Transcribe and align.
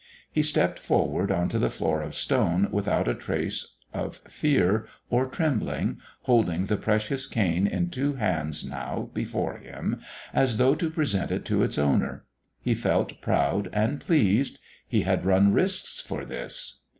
He 0.31 0.41
stepped 0.41 0.79
forward 0.79 1.31
on 1.31 1.47
to 1.49 1.59
the 1.59 1.69
floor 1.69 2.01
of 2.01 2.15
stone 2.15 2.69
without 2.71 3.07
a 3.07 3.13
trace 3.13 3.75
of 3.93 4.15
fear 4.27 4.87
or 5.11 5.27
trembling, 5.27 5.99
holding 6.23 6.65
the 6.65 6.77
precious 6.77 7.27
cane 7.27 7.67
in 7.67 7.91
two 7.91 8.13
hands 8.15 8.65
now 8.65 9.11
before 9.13 9.59
him, 9.59 10.01
as 10.33 10.57
though 10.57 10.73
to 10.73 10.89
present 10.89 11.29
it 11.29 11.45
to 11.45 11.61
its 11.61 11.77
owner. 11.77 12.25
He 12.63 12.73
felt 12.73 13.21
proud 13.21 13.69
and 13.73 13.99
pleased. 14.01 14.57
He 14.87 15.01
had 15.01 15.23
run 15.23 15.53
risks 15.53 15.99
for 16.01 16.25
this. 16.25 16.79